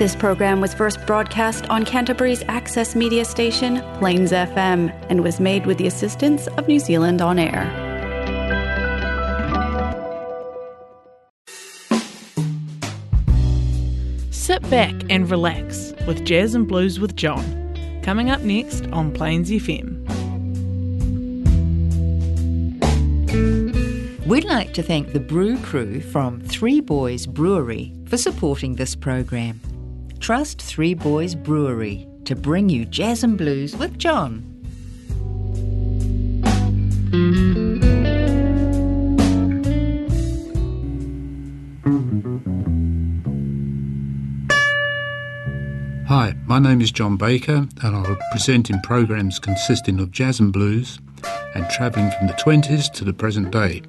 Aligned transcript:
This 0.00 0.16
program 0.16 0.62
was 0.62 0.72
first 0.72 1.04
broadcast 1.06 1.68
on 1.68 1.84
Canterbury's 1.84 2.42
access 2.48 2.96
media 2.96 3.22
station, 3.26 3.82
Plains 3.98 4.32
FM, 4.32 4.90
and 5.10 5.22
was 5.22 5.38
made 5.38 5.66
with 5.66 5.76
the 5.76 5.86
assistance 5.86 6.46
of 6.56 6.66
New 6.66 6.78
Zealand 6.78 7.20
On 7.20 7.38
Air. 7.38 7.68
Sit 14.30 14.62
back 14.70 14.94
and 15.10 15.30
relax 15.30 15.92
with 16.06 16.24
Jazz 16.24 16.54
and 16.54 16.66
Blues 16.66 16.98
with 16.98 17.14
John. 17.14 18.00
Coming 18.02 18.30
up 18.30 18.40
next 18.40 18.86
on 18.92 19.12
Plains 19.12 19.50
FM. 19.50 20.06
We'd 24.24 24.44
like 24.44 24.72
to 24.72 24.82
thank 24.82 25.12
the 25.12 25.20
brew 25.20 25.58
crew 25.58 26.00
from 26.00 26.40
Three 26.40 26.80
Boys 26.80 27.26
Brewery 27.26 27.92
for 28.06 28.16
supporting 28.16 28.76
this 28.76 28.94
program. 28.94 29.60
Trust 30.20 30.60
Three 30.60 30.92
Boys 30.92 31.34
Brewery 31.34 32.06
to 32.26 32.36
bring 32.36 32.68
you 32.68 32.84
jazz 32.84 33.24
and 33.24 33.38
blues 33.38 33.74
with 33.74 33.98
John. 33.98 34.44
Hi, 46.06 46.34
my 46.44 46.58
name 46.58 46.82
is 46.82 46.92
John 46.92 47.16
Baker, 47.16 47.66
and 47.82 47.96
I'll 47.96 48.18
present 48.30 48.68
in 48.68 48.78
programs 48.82 49.38
consisting 49.38 49.98
of 50.00 50.10
jazz 50.10 50.38
and 50.38 50.52
blues 50.52 50.98
and 51.54 51.68
travelling 51.70 52.10
from 52.18 52.26
the 52.26 52.34
20s 52.34 52.92
to 52.92 53.04
the 53.04 53.14
present 53.14 53.50
day. 53.50 53.80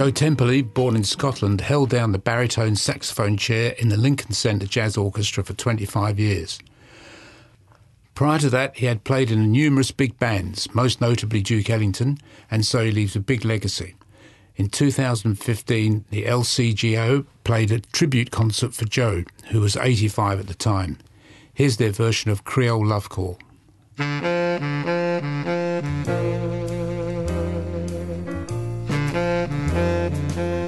Joe 0.00 0.10
Temperley, 0.10 0.62
born 0.62 0.96
in 0.96 1.04
Scotland, 1.04 1.60
held 1.60 1.90
down 1.90 2.12
the 2.12 2.18
baritone 2.18 2.74
saxophone 2.74 3.36
chair 3.36 3.74
in 3.76 3.90
the 3.90 3.98
Lincoln 3.98 4.32
Center 4.32 4.64
Jazz 4.64 4.96
Orchestra 4.96 5.44
for 5.44 5.52
25 5.52 6.18
years. 6.18 6.58
Prior 8.14 8.38
to 8.38 8.48
that, 8.48 8.78
he 8.78 8.86
had 8.86 9.04
played 9.04 9.30
in 9.30 9.52
numerous 9.52 9.90
big 9.90 10.18
bands, 10.18 10.74
most 10.74 11.02
notably 11.02 11.42
Duke 11.42 11.68
Ellington, 11.68 12.16
and 12.50 12.64
so 12.64 12.82
he 12.82 12.90
leaves 12.90 13.14
a 13.14 13.20
big 13.20 13.44
legacy. 13.44 13.94
In 14.56 14.70
2015, 14.70 16.06
the 16.08 16.24
LCJO 16.24 17.26
played 17.44 17.70
a 17.70 17.80
tribute 17.80 18.30
concert 18.30 18.72
for 18.72 18.86
Joe, 18.86 19.24
who 19.50 19.60
was 19.60 19.76
85 19.76 20.40
at 20.40 20.46
the 20.46 20.54
time. 20.54 20.96
Here's 21.52 21.76
their 21.76 21.92
version 21.92 22.30
of 22.30 22.44
Creole 22.44 22.86
Love 22.86 23.10
Call. 23.10 23.38
Música 29.12 30.59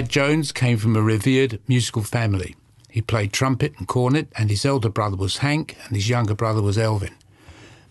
Thad 0.00 0.08
Jones 0.08 0.50
came 0.50 0.78
from 0.78 0.96
a 0.96 1.02
revered 1.02 1.60
musical 1.68 2.02
family. 2.02 2.56
He 2.88 3.02
played 3.02 3.34
trumpet 3.34 3.74
and 3.76 3.86
cornet, 3.86 4.28
and 4.34 4.48
his 4.48 4.64
elder 4.64 4.88
brother 4.88 5.18
was 5.18 5.36
Hank, 5.44 5.76
and 5.84 5.94
his 5.94 6.08
younger 6.08 6.34
brother 6.34 6.62
was 6.62 6.78
Elvin. 6.78 7.14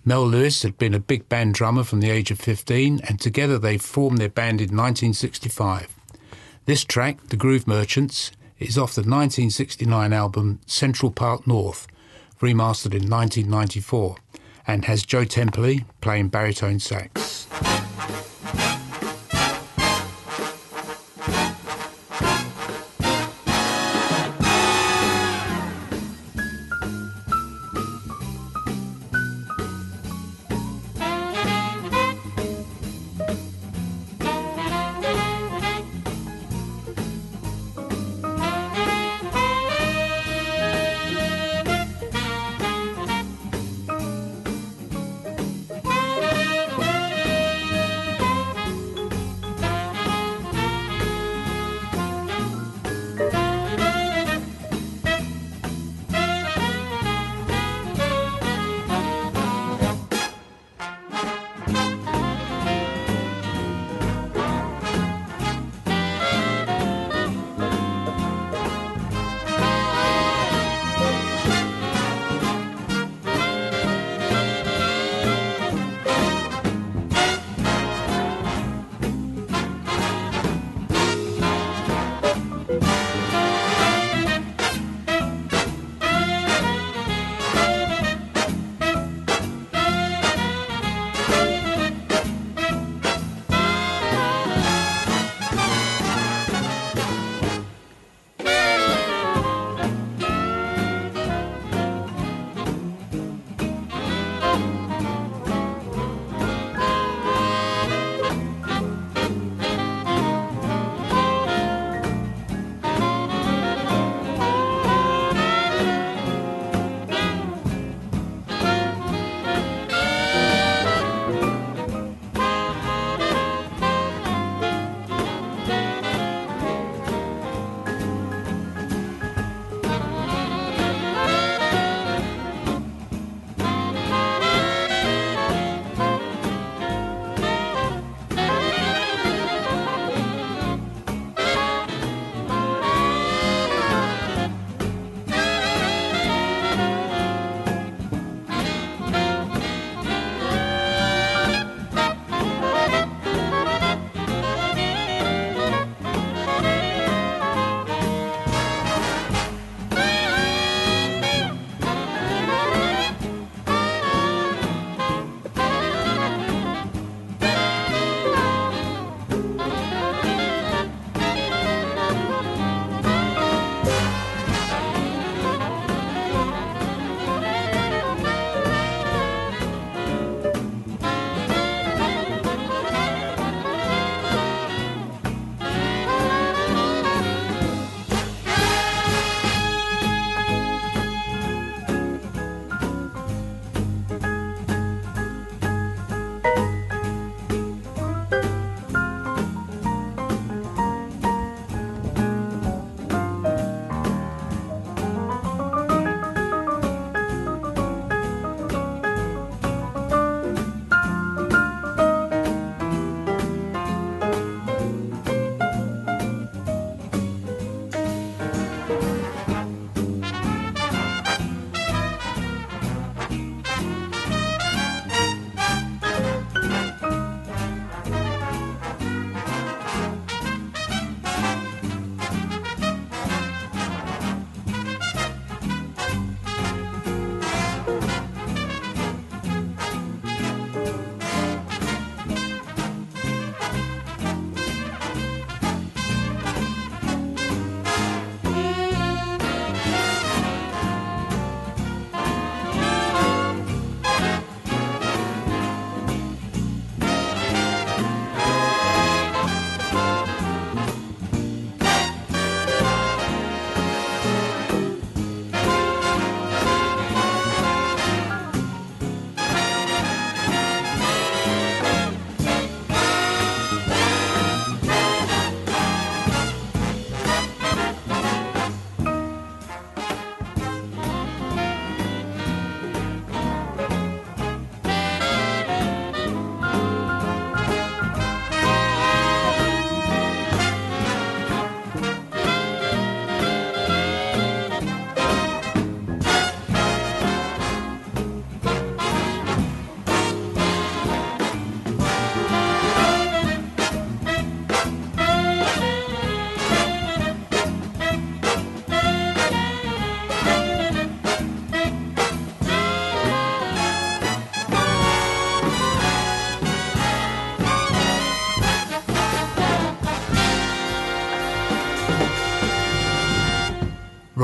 Mel 0.03 0.25
Lewis 0.25 0.63
had 0.63 0.79
been 0.79 0.95
a 0.95 0.99
big 0.99 1.29
band 1.29 1.53
drummer 1.53 1.83
from 1.83 1.99
the 1.99 2.09
age 2.09 2.31
of 2.31 2.39
15, 2.39 3.01
and 3.07 3.21
together 3.21 3.59
they 3.59 3.77
formed 3.77 4.17
their 4.17 4.27
band 4.27 4.59
in 4.59 4.75
1965. 4.75 5.95
This 6.65 6.83
track, 6.83 7.27
The 7.27 7.37
Groove 7.37 7.67
Merchants, 7.67 8.31
is 8.57 8.75
off 8.75 8.95
the 8.95 9.01
1969 9.01 10.11
album 10.11 10.61
Central 10.65 11.11
Park 11.11 11.45
North, 11.45 11.85
remastered 12.41 12.95
in 12.95 13.07
1994, 13.07 14.15
and 14.65 14.85
has 14.85 15.05
Joe 15.05 15.25
Temperley 15.25 15.85
playing 16.01 16.29
baritone 16.29 16.79
sax. 16.79 17.18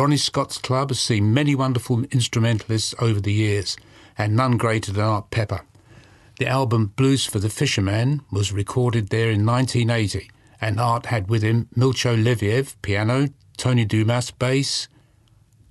Ronnie 0.06 0.18
Scott's 0.18 0.60
club 0.60 0.92
has 0.92 1.00
seen 1.00 1.34
many 1.34 1.56
wonderful 1.56 2.04
instrumentalists 2.12 2.94
over 3.00 3.20
the 3.20 3.34
years, 3.34 3.76
and 4.16 4.36
none 4.36 4.56
greater 4.56 4.92
than 4.92 5.04
Art 5.04 5.32
Pepper. 5.32 5.62
The 6.38 6.46
album 6.46 6.94
Blues 6.96 7.26
for 7.26 7.40
the 7.40 7.50
Fisherman 7.50 8.22
was 8.32 8.52
recorded 8.52 9.10
there 9.10 9.32
in 9.32 9.48
1980, 9.48 10.30
and 10.62 10.80
Art 10.80 11.08
had 11.08 11.28
with 11.28 11.42
him 11.42 11.70
Milcho 11.76 12.24
Leviev, 12.24 12.76
piano, 12.84 13.30
Tony 13.58 13.84
Dumas, 13.84 14.30
bass, 14.30 14.88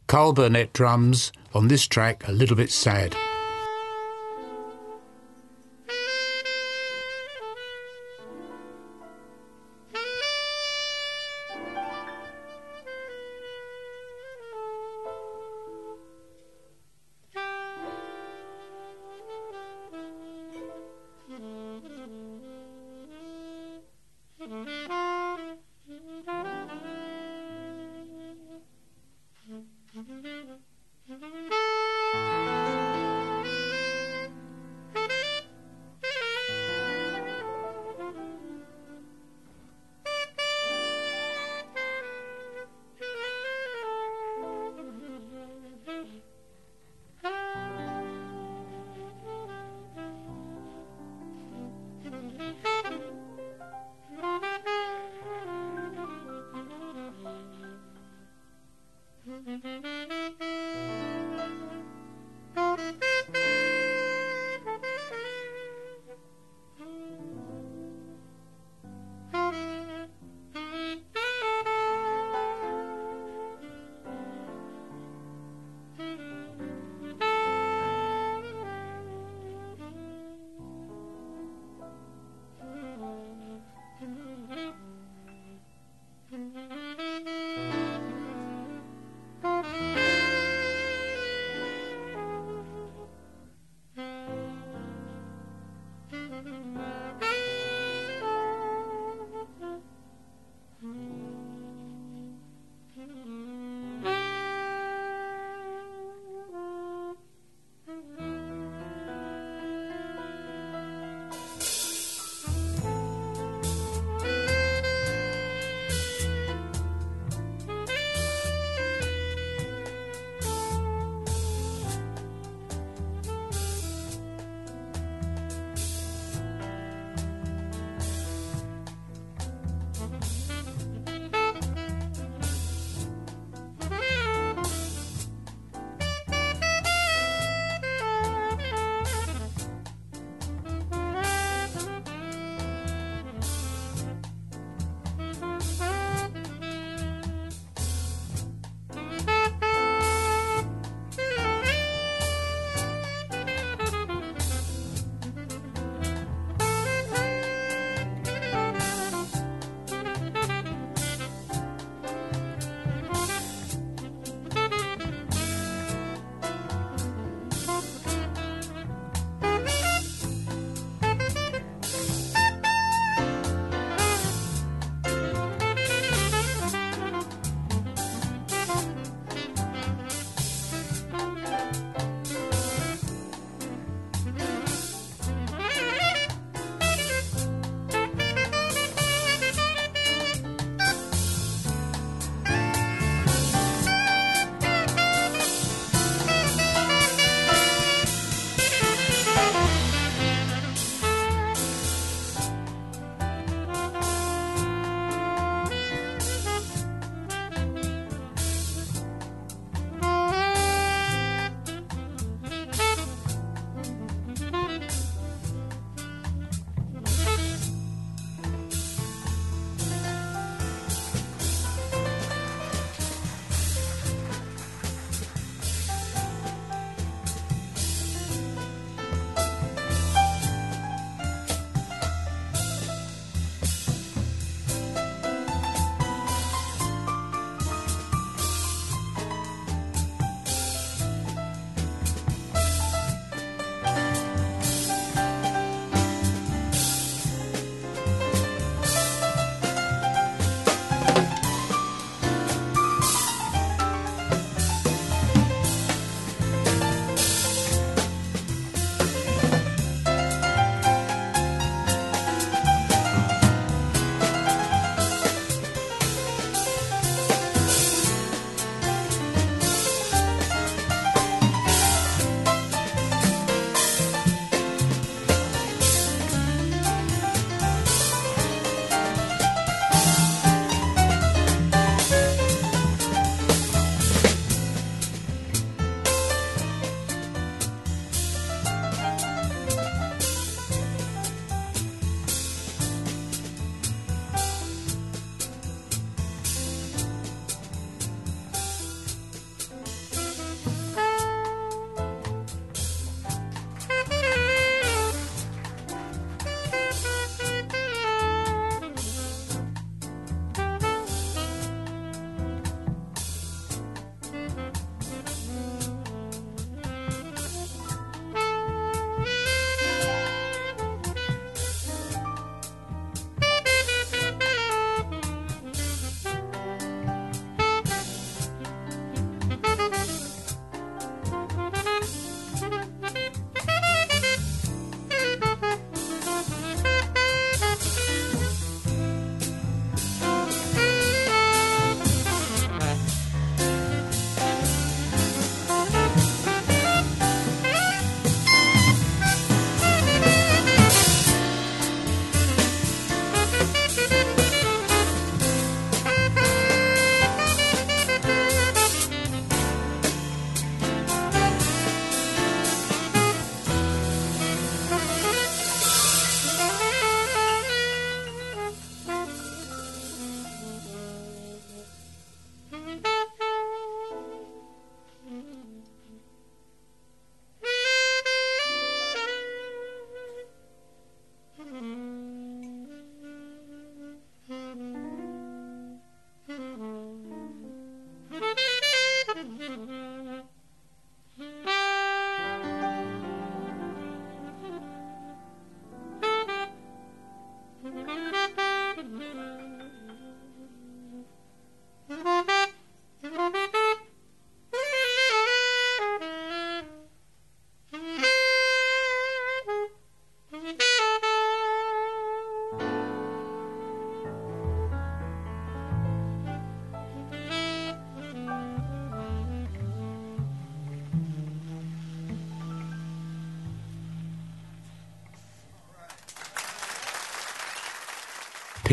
Carl 0.08 0.32
Burnett, 0.32 0.72
drums, 0.72 1.30
on 1.54 1.68
this 1.68 1.86
track, 1.86 2.26
A 2.26 2.32
Little 2.32 2.56
Bit 2.56 2.72
Sad. 2.72 3.14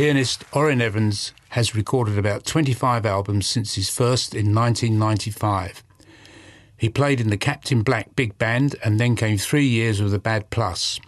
Pianist 0.02 0.46
Orrin 0.52 0.82
Evans 0.82 1.32
has 1.50 1.76
recorded 1.76 2.18
about 2.18 2.44
25 2.44 3.06
albums 3.06 3.46
since 3.46 3.76
his 3.76 3.92
first 3.92 4.34
in 4.34 4.52
1995. 4.52 5.84
He 6.76 6.90
played 6.90 7.22
in 7.22 7.30
the 7.30 7.38
Captain 7.38 7.84
Black 7.84 8.16
Big 8.16 8.36
Band 8.40 8.76
and 8.84 9.00
then 9.00 9.16
came 9.16 9.38
three 9.38 9.68
years 9.68 10.02
with 10.02 10.12
the 10.12 10.18
Bad 10.18 10.50
Plus. 10.50 11.00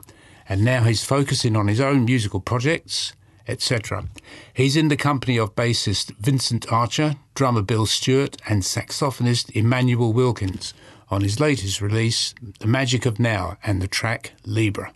And 0.48 0.64
now 0.64 0.84
he's 0.84 1.04
focusing 1.04 1.56
on 1.56 1.70
his 1.70 1.82
own 1.82 2.06
musical 2.06 2.40
projects, 2.40 3.14
etc. 3.48 4.10
He's 4.54 4.78
in 4.78 4.90
the 4.90 4.96
company 4.96 5.40
of 5.40 5.56
bassist 5.56 6.16
Vincent 6.18 6.72
Archer, 6.72 7.16
drummer 7.34 7.64
Bill 7.64 7.88
Stewart, 7.88 8.38
and 8.48 8.62
saxophonist 8.62 9.50
Immanuel 9.56 10.14
Wilkins 10.14 10.76
on 11.10 11.22
his 11.22 11.40
latest 11.40 11.82
release, 11.82 12.36
The 12.60 12.68
Magic 12.68 13.08
of 13.08 13.20
Now, 13.20 13.58
and 13.64 13.82
the 13.82 13.88
track 13.88 14.34
Libra. 14.46 14.94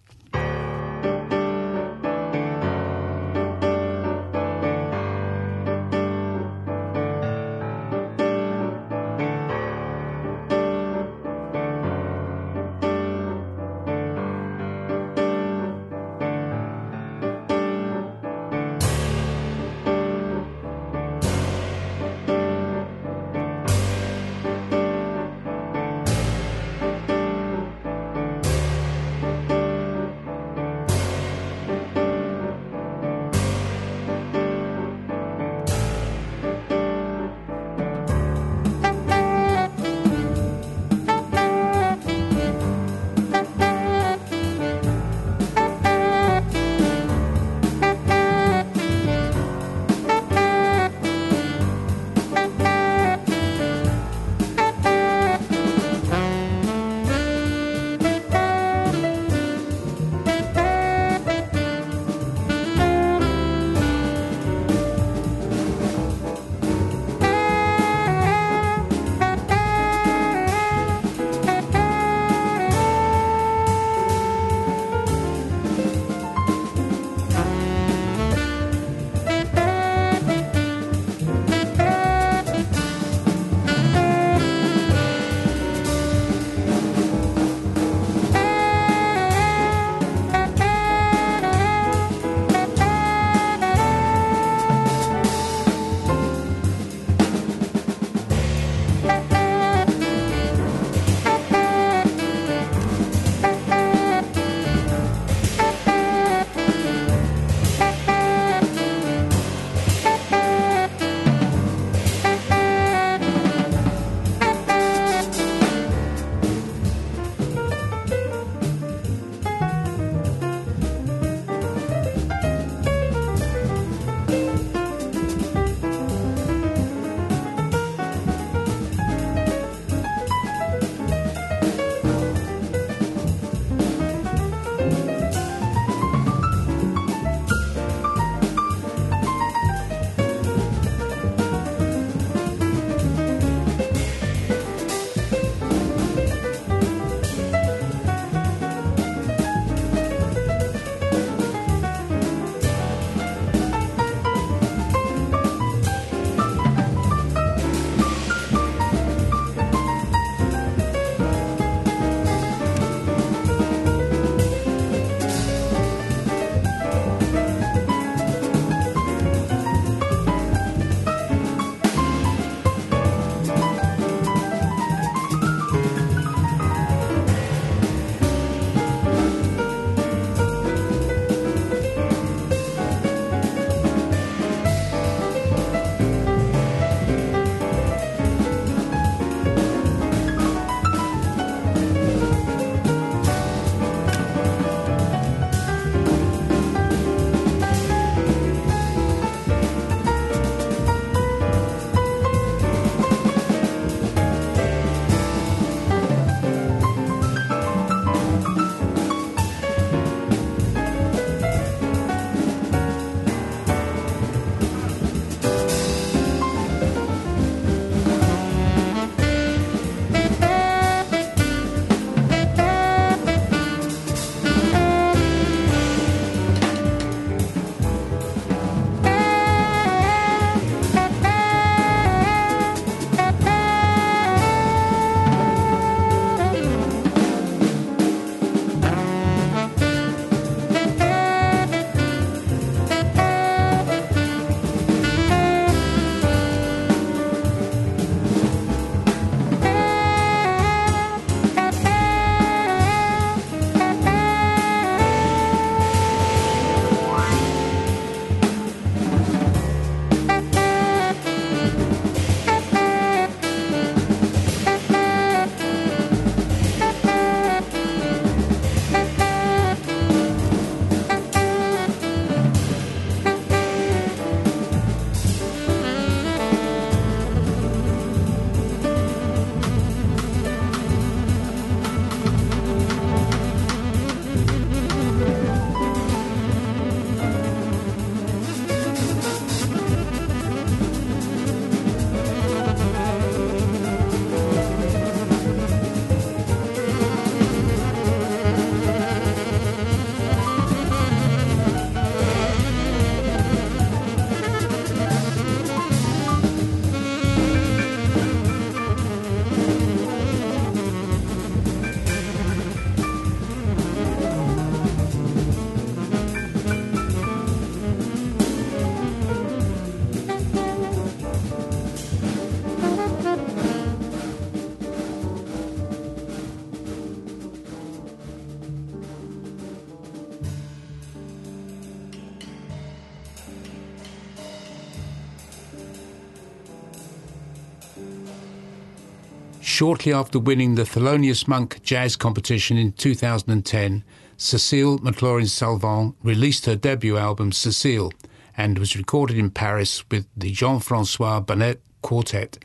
Shortly 339.77 340.11
after 340.11 340.39
winning 340.39 340.73
the 340.73 340.85
Thelonious 340.85 341.47
Monk 341.47 341.83
Jazz 341.83 342.15
Competition 342.15 342.77
in 342.77 342.93
2010, 342.93 344.03
Cecile 344.35 344.97
McLorin 344.97 345.47
Salvant 345.47 346.15
released 346.23 346.65
her 346.65 346.75
debut 346.75 347.15
album 347.15 347.51
Cecile 347.51 348.11
and 348.57 348.79
was 348.79 348.97
recorded 348.97 349.37
in 349.37 349.51
Paris 349.51 350.03
with 350.09 350.25
the 350.35 350.49
Jean 350.49 350.79
Francois 350.79 351.41
Bonnet 351.41 351.79
Quartet. 352.01 352.57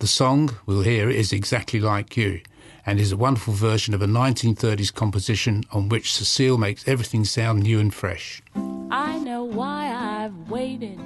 The 0.00 0.06
song 0.06 0.58
we'll 0.66 0.82
hear 0.82 1.08
is 1.08 1.32
Exactly 1.32 1.80
Like 1.80 2.18
You 2.18 2.42
and 2.84 3.00
is 3.00 3.12
a 3.12 3.16
wonderful 3.16 3.54
version 3.54 3.94
of 3.94 4.02
a 4.02 4.06
1930s 4.06 4.92
composition 4.92 5.64
on 5.72 5.88
which 5.88 6.12
Cecile 6.12 6.58
makes 6.58 6.86
everything 6.86 7.24
sound 7.24 7.62
new 7.62 7.80
and 7.80 7.94
fresh. 7.94 8.42
I 8.90 9.18
know 9.20 9.42
why 9.42 9.90
I've 9.94 10.50
waited, 10.50 11.00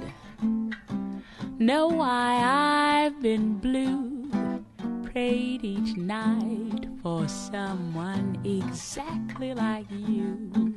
know 1.57 1.87
why 1.87 3.05
I've 3.05 3.21
been 3.21 3.59
blue, 3.59 4.22
prayed 5.13 5.63
each 5.63 5.95
night 5.95 6.87
for 7.03 7.27
someone 7.27 8.35
exactly 8.43 9.53
like 9.53 9.85
you. 9.91 10.73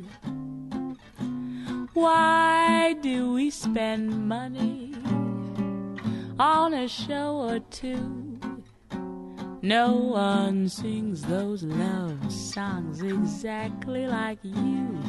Why 1.95 2.95
do 3.01 3.33
we 3.33 3.49
spend 3.49 4.29
money 4.29 4.95
on 6.39 6.75
a 6.75 6.87
show 6.87 7.49
or 7.49 7.61
two? 7.71 8.39
No 9.63 9.95
one 9.95 10.69
sings 10.69 11.23
those 11.23 11.63
love 11.63 12.31
songs 12.31 13.03
exactly 13.03 14.07
like 14.07 14.39
you. 14.43 15.03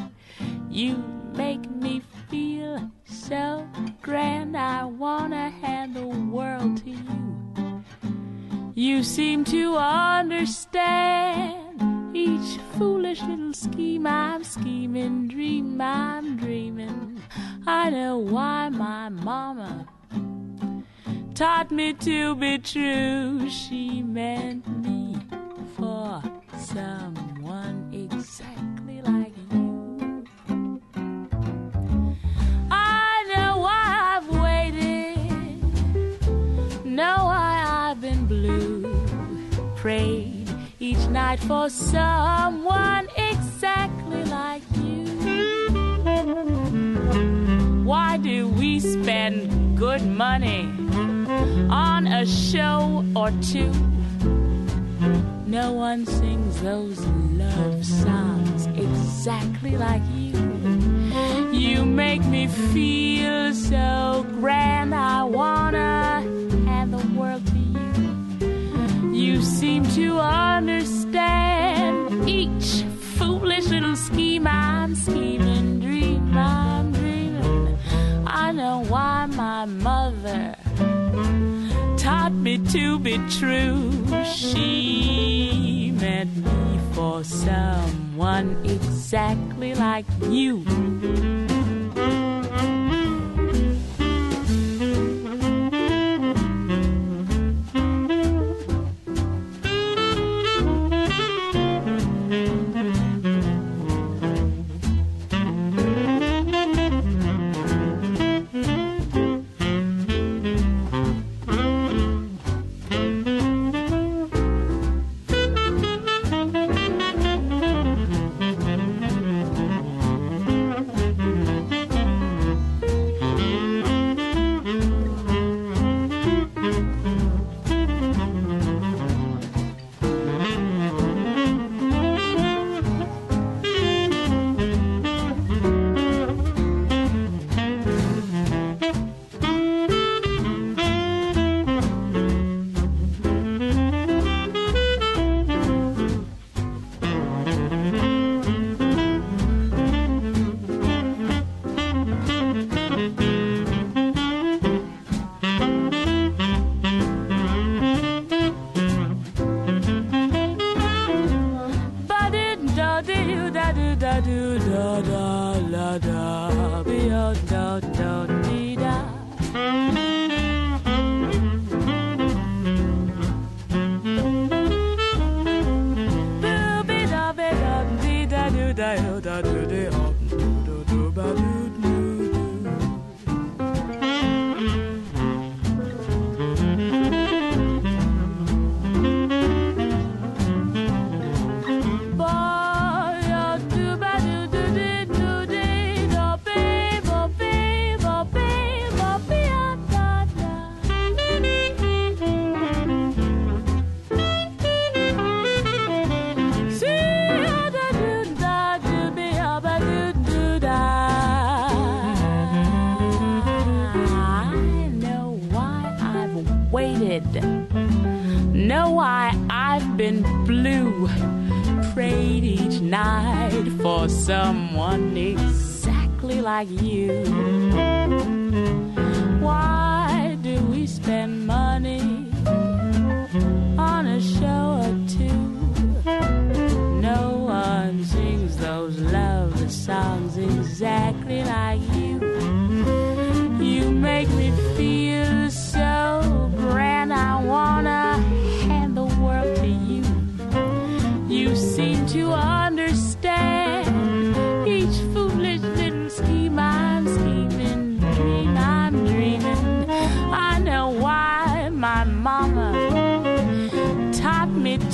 You 0.70 0.96
make 1.34 1.70
me 1.70 2.00
feel 2.30 2.90
so 3.04 3.68
grand, 4.00 4.56
I 4.56 4.86
wanna 4.86 5.50
hand 5.50 5.96
the 5.96 6.06
world 6.06 6.78
to 6.78 6.90
you. 6.90 7.67
You 8.78 9.02
seem 9.02 9.42
to 9.46 9.76
understand 9.76 10.86
each 12.16 12.60
foolish 12.78 13.20
little 13.22 13.52
scheme 13.52 14.06
I'm 14.06 14.44
scheming, 14.44 15.26
dream 15.26 15.80
I'm 15.80 16.36
dreaming. 16.36 17.20
I 17.66 17.90
know 17.90 18.18
why 18.18 18.68
my 18.68 19.08
mama 19.08 19.88
taught 21.34 21.72
me 21.72 21.92
to 21.94 22.36
be 22.36 22.58
true. 22.58 23.50
She 23.50 24.00
meant 24.04 24.68
me 24.84 25.16
for 25.76 26.22
someone 26.56 27.90
exactly 27.92 29.02
like 29.02 29.34
Prayed 39.80 40.48
each 40.80 41.06
night 41.08 41.40
for 41.40 41.70
someone 41.70 43.08
exactly 43.16 44.24
like 44.24 44.62
you. 44.76 45.04
Why 47.84 48.16
do 48.18 48.48
we 48.48 48.80
spend 48.80 49.78
good 49.78 50.04
money? 50.06 50.68
on 51.70 52.06
a 52.06 52.24
show 52.26 53.04
or 53.14 53.30
two. 53.42 53.70
No 55.46 55.72
one 55.72 56.06
sings 56.06 56.60
those 56.62 56.98
love 57.42 57.84
songs 57.84 58.66
exactly 58.66 59.76
like 59.76 60.02
you. 60.14 60.32
You 61.52 61.84
make 61.84 62.24
me 62.24 62.46
feel 62.46 63.52
so 63.54 64.26
grand, 64.40 64.94
I 64.94 65.24
wanna 65.24 65.97
you. 69.38 69.44
Seem 69.44 69.84
to 69.94 70.20
understand 70.20 72.28
each 72.28 72.84
foolish 73.16 73.68
little 73.68 73.96
scheme 73.96 74.46
I'm 74.46 74.94
scheming, 74.94 75.80
dream 75.80 76.36
I'm 76.36 76.92
dreaming. 76.92 77.78
I 78.26 78.52
know 78.52 78.84
why 78.84 79.26
my 79.26 79.64
mother 79.64 80.54
taught 81.96 82.32
me 82.32 82.58
to 82.58 82.98
be 82.98 83.18
true. 83.28 83.90
She 84.24 85.92
meant 85.98 86.36
me 86.36 86.78
for 86.92 87.24
someone 87.24 88.56
exactly 88.64 89.74
like 89.74 90.06
you. 90.28 90.64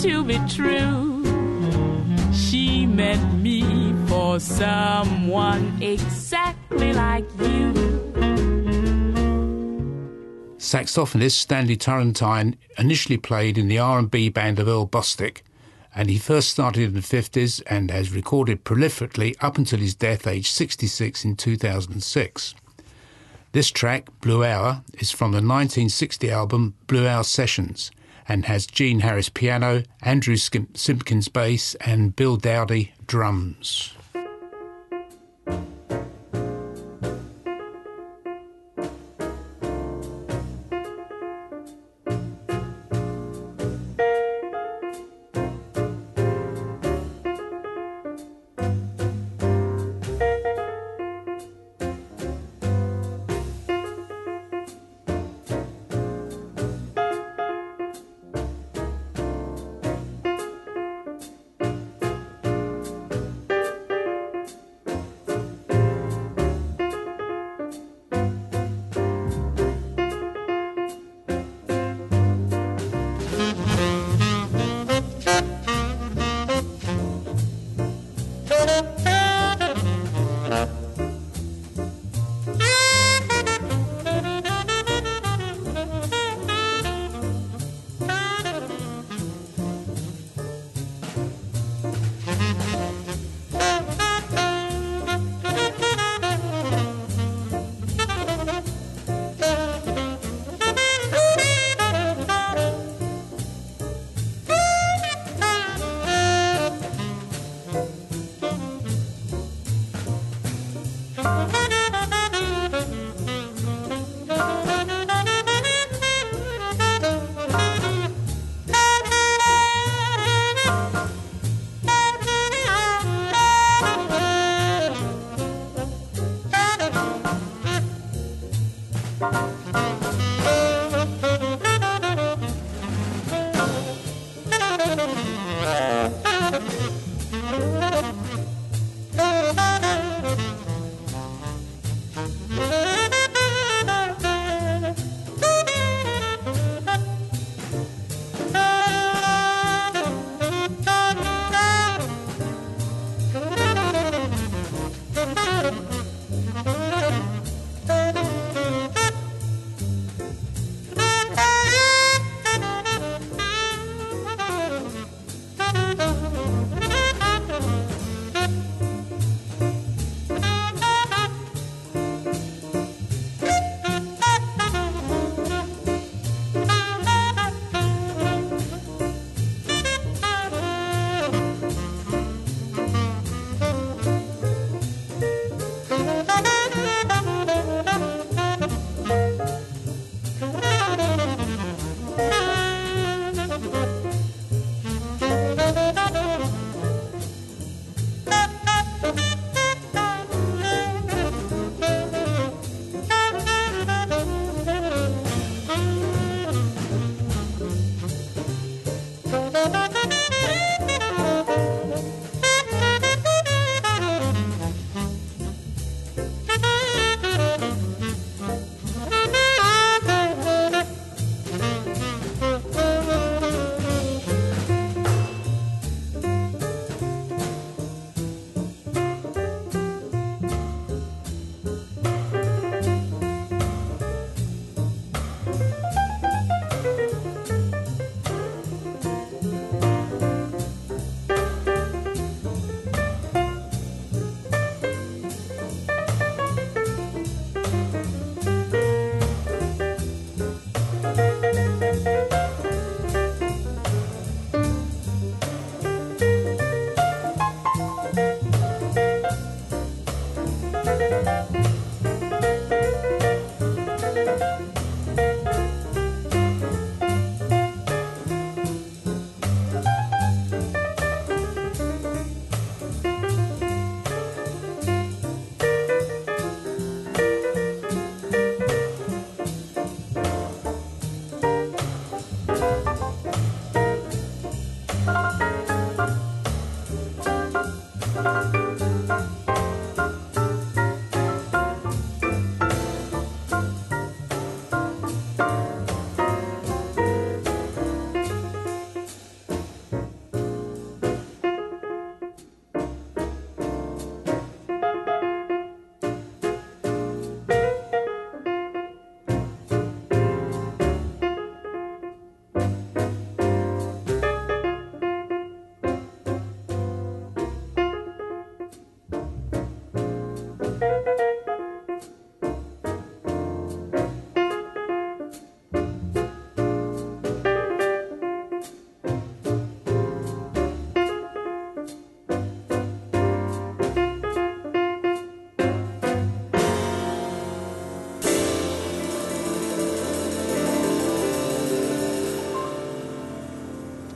To 0.04 0.22
be 0.22 0.38
true. 0.46 1.24
She 2.34 2.84
meant 2.84 3.40
me 3.40 3.94
for 4.06 4.38
someone 4.38 5.82
exactly 5.82 6.92
like 6.92 7.24
you. 7.40 7.72
Saxophonist 10.58 11.36
Stanley 11.36 11.78
Turrentine 11.78 12.56
initially 12.76 13.16
played 13.16 13.56
in 13.56 13.68
the 13.68 13.78
R&B 13.78 14.28
band 14.28 14.58
of 14.58 14.68
Earl 14.68 14.86
Bostic, 14.86 15.40
and 15.94 16.10
he 16.10 16.18
first 16.18 16.50
started 16.50 16.82
in 16.82 16.92
the 16.92 17.00
50s 17.00 17.62
and 17.66 17.90
has 17.90 18.12
recorded 18.12 18.62
prolifically 18.62 19.34
up 19.40 19.56
until 19.56 19.78
his 19.78 19.94
death 19.94 20.26
aged 20.26 20.52
66 20.52 21.24
in 21.24 21.34
2006. 21.34 22.54
This 23.52 23.70
track, 23.70 24.08
Blue 24.20 24.44
Hour, 24.44 24.82
is 24.98 25.10
from 25.10 25.30
the 25.30 25.36
1960 25.36 26.30
album 26.30 26.74
Blue 26.88 27.08
Hour 27.08 27.24
Sessions 27.24 27.90
and 28.28 28.46
has 28.46 28.66
Gene 28.66 29.00
Harris 29.00 29.28
piano, 29.28 29.82
Andrew 30.02 30.36
Simpkins 30.36 31.28
bass, 31.28 31.74
and 31.76 32.14
Bill 32.16 32.36
Dowdy 32.36 32.92
drums. 33.06 33.94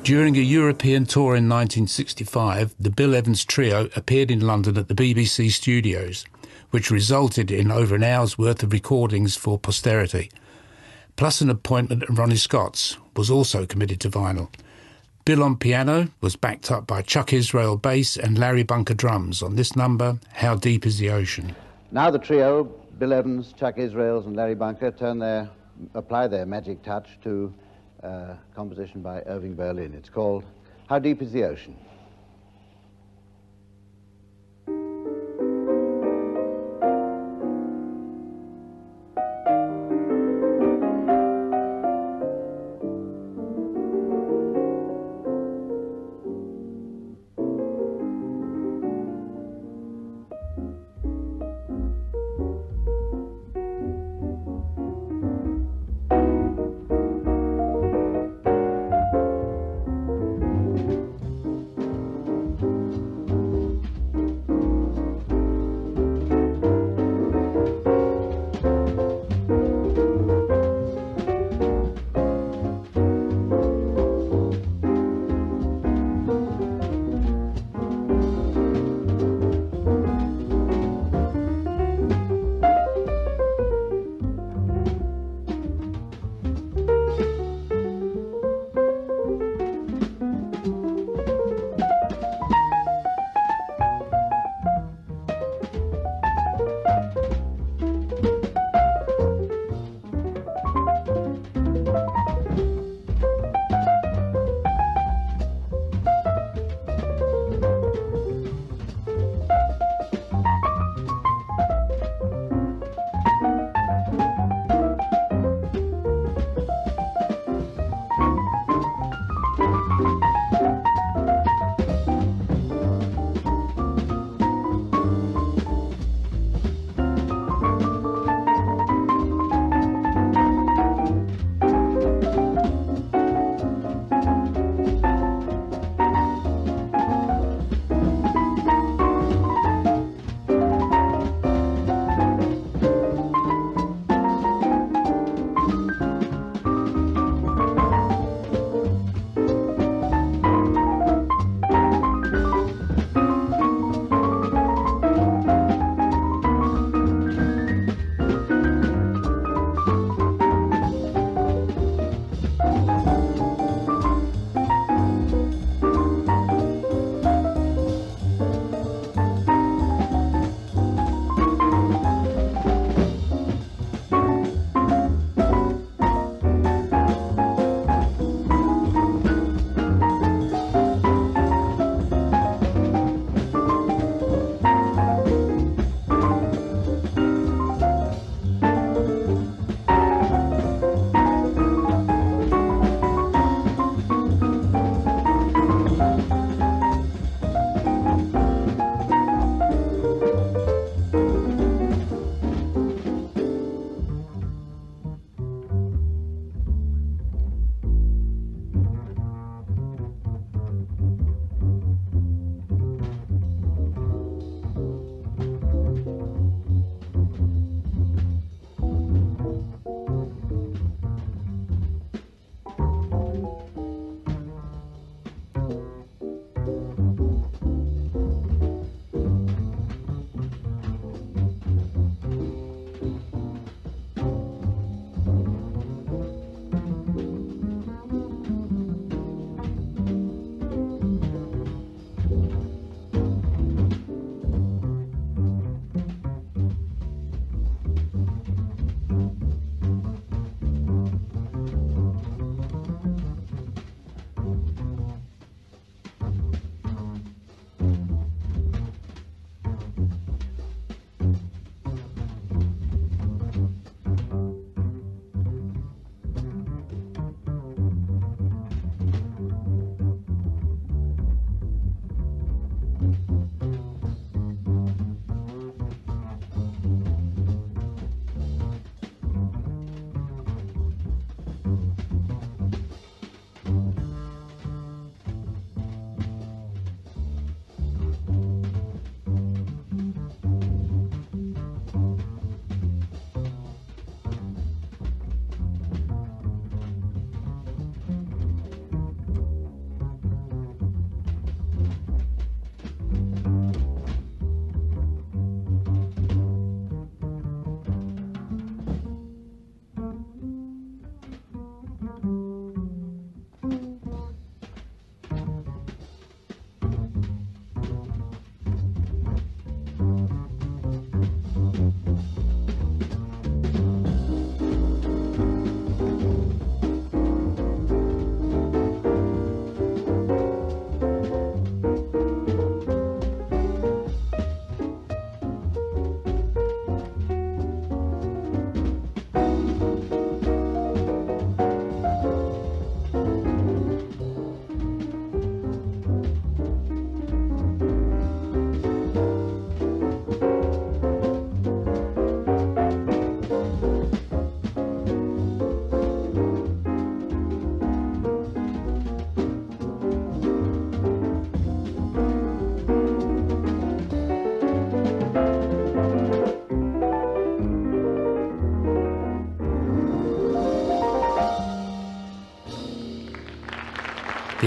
During 0.09 0.38
a 0.38 0.40
European 0.40 1.04
tour 1.04 1.36
in 1.36 1.50
1965, 1.50 2.74
the 2.80 2.88
Bill 2.88 3.14
Evans 3.14 3.44
Trio 3.44 3.90
appeared 3.94 4.30
in 4.30 4.40
London 4.40 4.78
at 4.78 4.88
the 4.88 4.94
BBC 4.94 5.50
studios, 5.50 6.24
which 6.70 6.90
resulted 6.90 7.50
in 7.50 7.70
over 7.70 7.94
an 7.94 8.02
hour's 8.02 8.38
worth 8.38 8.62
of 8.62 8.72
recordings 8.72 9.36
for 9.36 9.59
posterity. 9.59 10.30
Plus, 11.16 11.42
an 11.42 11.50
appointment 11.50 12.04
at 12.04 12.16
Ronnie 12.16 12.36
Scott's 12.36 12.96
was 13.16 13.30
also 13.30 13.66
committed 13.66 14.00
to 14.00 14.09
vinyl. 14.09 14.48
Bill 15.26 15.42
on 15.42 15.56
piano 15.56 16.09
was 16.22 16.36
backed 16.36 16.70
up 16.70 16.86
by 16.86 17.02
Chuck 17.02 17.34
Israel 17.34 17.76
bass 17.76 18.16
and 18.16 18.38
Larry 18.38 18.62
Bunker 18.62 18.94
drums 18.94 19.42
on 19.42 19.56
this 19.56 19.76
number, 19.76 20.18
How 20.32 20.54
Deep 20.54 20.86
is 20.86 20.96
the 20.96 21.11
Ocean? 21.11 21.54
Now 21.92 22.11
the 22.11 22.18
trio, 22.18 22.64
Bill 22.98 23.12
Evans, 23.12 23.52
Chuck 23.52 23.76
Israels, 23.76 24.24
and 24.24 24.34
Larry 24.34 24.54
Bunker, 24.54 24.90
turn 24.90 25.18
their, 25.18 25.50
apply 25.92 26.28
their 26.28 26.46
magic 26.46 26.82
touch 26.82 27.18
to 27.24 27.52
uh, 28.03 28.34
composition 28.55 29.03
by 29.03 29.22
Irving 29.26 29.55
Berlin. 29.55 29.94
It's 29.94 30.09
called 30.09 30.44
How 30.88 30.99
Deep 30.99 31.22
is 31.22 31.32
the 31.32 31.44
Ocean? 31.44 31.76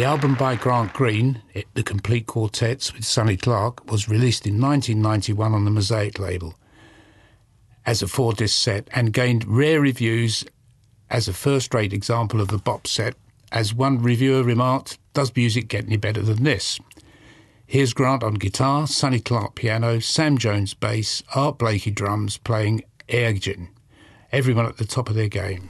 The 0.02 0.08
album 0.08 0.34
by 0.34 0.56
Grant 0.56 0.94
Green, 0.94 1.44
it, 1.54 1.68
The 1.76 1.84
Complete 1.84 2.26
Quartets 2.26 2.92
with 2.92 3.06
Sonny 3.06 3.38
Clark, 3.38 3.92
was 3.92 4.10
released 4.10 4.48
in 4.48 4.60
1991 4.60 5.54
on 5.54 5.64
the 5.64 5.70
Mosaic 5.70 6.18
label 6.18 6.56
as 7.86 8.02
a 8.02 8.08
four 8.08 8.34
disc 8.34 8.60
set 8.60 8.88
and 8.96 9.14
gained 9.14 9.46
rare 9.46 9.80
reviews 9.80 10.44
as 11.12 11.28
a 11.28 11.34
first 11.34 11.72
rate 11.76 11.94
example 11.94 12.42
of 12.42 12.48
the 12.48 12.58
bop 12.58 12.88
set. 12.88 13.14
As 13.52 13.76
one 13.76 14.02
reviewer 14.02 14.42
remarked, 14.42 14.98
does 15.14 15.36
music 15.36 15.68
get 15.68 15.86
any 15.86 15.98
better 15.98 16.24
than 16.24 16.42
this? 16.46 16.80
Here's 17.68 17.94
Grant 17.94 18.24
on 18.24 18.34
guitar, 18.34 18.88
Sonny 18.88 19.20
Clark 19.20 19.54
piano, 19.54 20.00
Sam 20.00 20.40
Jones 20.40 20.74
bass, 20.74 21.22
Art 21.36 21.60
Blakey 21.60 21.92
drums 21.92 22.38
playing 22.38 22.82
Airegin. 23.08 23.68
Everyone 24.32 24.66
at 24.66 24.78
the 24.78 24.86
top 24.86 25.10
of 25.10 25.16
their 25.16 25.30
game. 25.30 25.70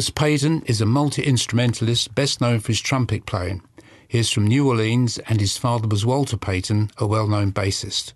Nicholas 0.00 0.18
Payton 0.18 0.62
is 0.62 0.80
a 0.80 0.86
multi 0.86 1.22
instrumentalist 1.22 2.14
best 2.14 2.40
known 2.40 2.58
for 2.60 2.68
his 2.68 2.80
trumpet 2.80 3.26
playing. 3.26 3.60
He 4.08 4.18
is 4.18 4.30
from 4.30 4.46
New 4.46 4.66
Orleans 4.66 5.18
and 5.18 5.42
his 5.42 5.58
father 5.58 5.86
was 5.86 6.06
Walter 6.06 6.38
Payton, 6.38 6.90
a 6.96 7.06
well 7.06 7.26
known 7.26 7.52
bassist. 7.52 8.14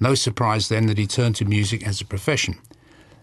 No 0.00 0.14
surprise 0.14 0.70
then 0.70 0.86
that 0.86 0.96
he 0.96 1.06
turned 1.06 1.36
to 1.36 1.44
music 1.44 1.86
as 1.86 2.00
a 2.00 2.06
profession. 2.06 2.58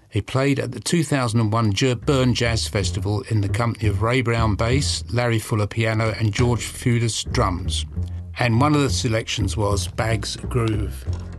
He 0.07 0.21
played 0.21 0.59
at 0.59 0.71
the 0.71 0.79
2001 0.79 1.73
Bern 2.05 2.35
Jazz 2.35 2.67
Festival 2.67 3.23
in 3.31 3.41
the 3.41 3.49
company 3.49 3.87
of 3.89 4.03
Ray 4.03 4.21
Brown 4.21 4.53
bass, 4.53 5.03
Larry 5.11 5.39
Fuller 5.39 5.65
piano, 5.65 6.13
and 6.19 6.31
George 6.31 6.61
Fludas 6.63 7.23
drums. 7.31 7.87
And 8.37 8.61
one 8.61 8.75
of 8.75 8.81
the 8.81 8.91
selections 8.91 9.57
was 9.57 9.87
Bag's 9.87 10.35
Groove. 10.35 11.34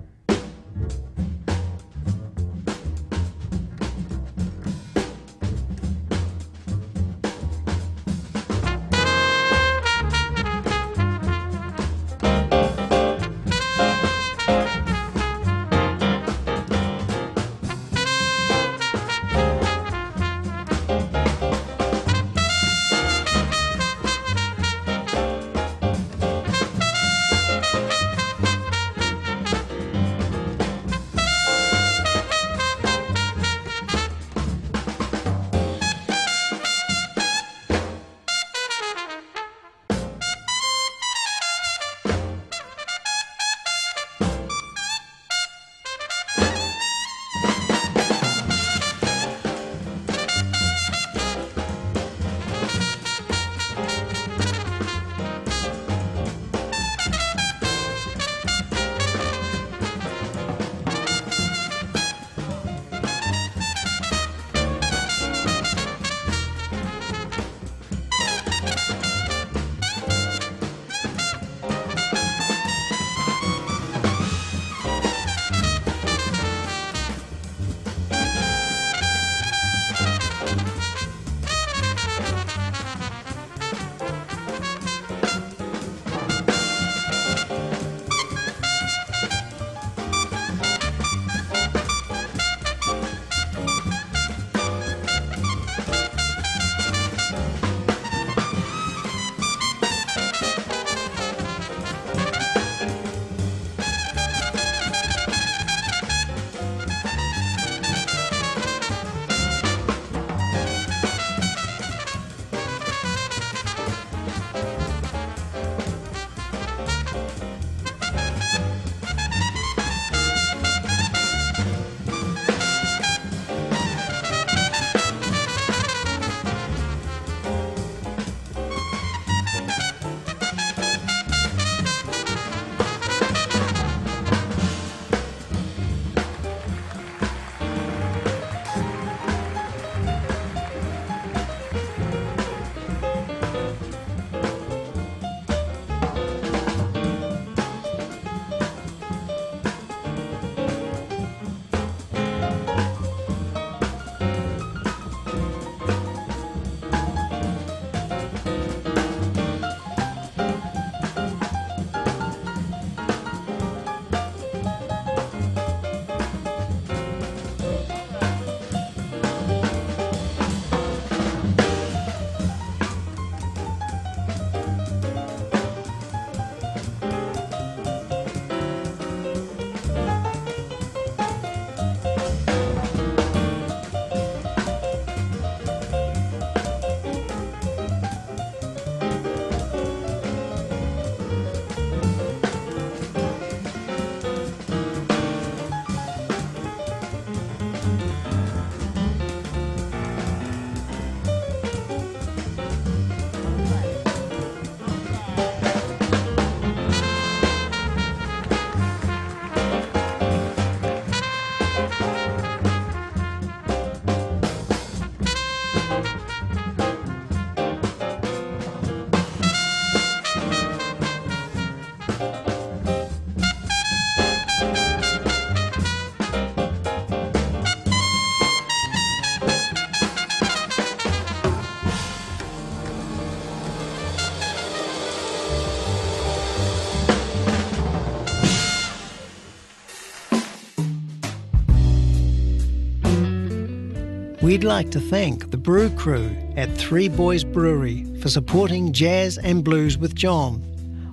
We'd 244.57 244.65
like 244.65 244.91
to 244.93 245.01
thank 245.01 245.51
the 245.51 245.59
brew 245.59 245.91
crew 245.91 246.35
at 246.57 246.73
Three 246.79 247.11
Boys 247.11 247.45
Brewery 247.45 248.07
for 248.23 248.31
supporting 248.31 248.91
Jazz 248.91 249.37
and 249.37 249.63
Blues 249.63 249.99
with 249.99 250.15
John. 250.15 250.65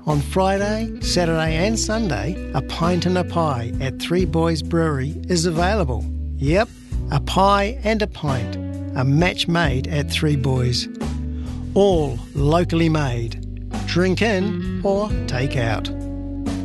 On 0.06 0.22
Friday, 0.22 0.98
Saturday, 1.02 1.56
and 1.56 1.78
Sunday, 1.78 2.52
a 2.54 2.62
pint 2.62 3.06
and 3.06 3.18
a 3.18 3.26
pie 3.26 3.74
at 3.82 4.00
Three 4.00 4.24
Boys 4.24 4.62
Brewery 4.62 5.22
is 5.28 5.46
available. 5.46 6.06
Yep, 6.38 6.70
a 7.12 7.20
pie 7.20 7.78
and 7.84 8.02
a 8.02 8.08
pint, 8.08 8.56
a 8.96 9.04
match 9.04 9.50
made 9.50 9.90
at 9.90 10.10
Three 10.10 10.38
Boys. 10.38 10.88
All 11.74 12.18
locally 12.36 12.88
made. 12.88 13.70
Drink 13.88 14.22
in 14.22 14.80
or 14.86 15.10
take 15.28 15.58
out. 15.58 15.92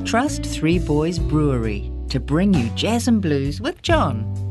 Trust 0.05 0.47
Three 0.47 0.79
Boys 0.79 1.19
Brewery 1.19 1.91
to 2.11 2.21
bring 2.21 2.55
you 2.55 2.71
Jazz 2.77 3.09
and 3.09 3.21
Blues 3.21 3.61
with 3.61 3.83
John. 3.83 4.48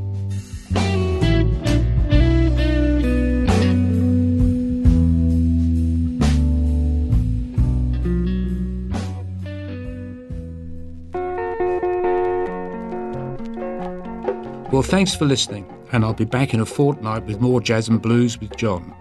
Thanks 14.88 15.14
for 15.14 15.26
listening, 15.26 15.68
and 15.92 16.06
I'll 16.06 16.14
be 16.14 16.26
back 16.26 16.54
in 16.54 16.62
a 16.62 16.66
fortnight 16.66 17.26
with 17.26 17.42
more 17.42 17.60
Jazz 17.60 17.90
and 17.90 18.02
Blues 18.02 18.40
with 18.40 18.56
John. 18.56 18.96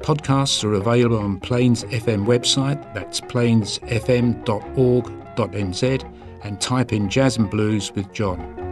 Podcasts 0.00 0.62
are 0.62 0.74
available 0.74 1.18
on 1.18 1.40
Plains 1.40 1.84
FM 1.84 2.26
website, 2.26 2.92
that's 2.92 3.20
plainsfm.org.nz, 3.20 6.12
and 6.44 6.60
type 6.60 6.92
in 6.92 7.08
Jazz 7.08 7.38
and 7.38 7.50
Blues 7.50 7.92
with 7.94 8.12
John. 8.12 8.65